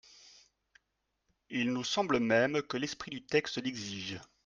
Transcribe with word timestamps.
Il 1.51 1.73
nous 1.73 1.83
semble 1.83 2.17
même 2.19 2.63
que 2.63 2.75
l’esprit 2.77 3.11
du 3.11 3.23
texte 3.23 3.59
l’exige. 3.63 4.19